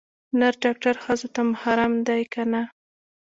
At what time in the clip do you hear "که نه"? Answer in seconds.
2.33-2.61